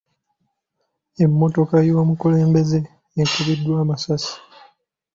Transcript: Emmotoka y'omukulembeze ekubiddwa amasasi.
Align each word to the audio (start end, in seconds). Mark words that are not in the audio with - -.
Emmotoka 1.23 1.77
y'omukulembeze 1.87 2.79
ekubiddwa 3.21 3.75
amasasi. 3.83 4.33